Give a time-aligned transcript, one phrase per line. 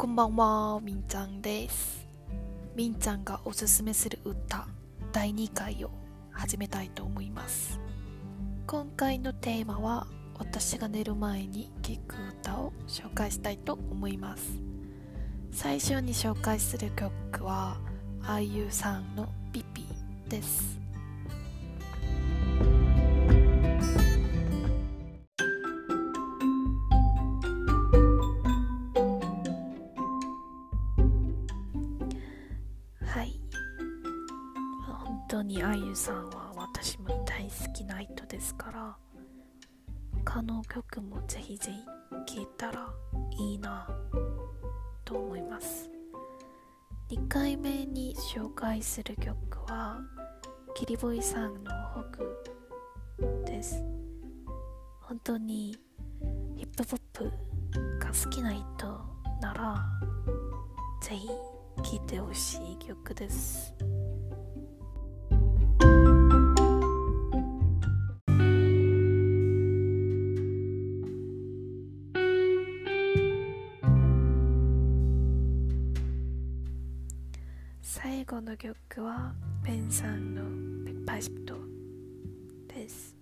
[0.00, 2.08] こんばんは、みんちゃんです。
[2.74, 4.66] みんちゃんがおすすめする歌
[5.12, 5.90] 第2回を
[6.32, 7.78] 始めたいと思います。
[8.66, 10.06] 今回のテーマは
[10.38, 14.62] 私が寝る前に聴く歌を紹介したいと思います。
[15.52, 17.76] 最初に紹介する曲は
[18.22, 19.84] IU さんのピピ
[20.30, 20.79] です。
[33.10, 33.40] はい。
[35.04, 38.96] 本当にあゆさんは私も大好きな人ですから
[40.24, 41.72] 他の曲もぜひぜ
[42.26, 42.88] ひ聴いたら
[43.36, 43.88] いいな
[45.04, 45.90] と思います。
[47.10, 49.34] 2回目に紹介する曲
[49.66, 49.98] は
[50.76, 51.70] キリボイさんの
[53.18, 53.82] 北です。
[55.00, 55.76] 本当に
[56.56, 57.24] ヒップホップ
[57.98, 58.64] が好きな人
[59.40, 59.84] なら
[61.02, 61.28] ぜひ
[61.82, 63.74] 聴いてほしい曲です。
[77.82, 79.34] 最後の曲は
[79.64, 80.42] ベンさんの
[80.86, 81.56] 「ペッパーシット」
[82.72, 83.19] です。